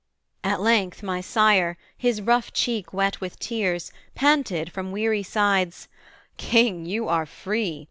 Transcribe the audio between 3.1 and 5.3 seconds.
with tears, Panted from weary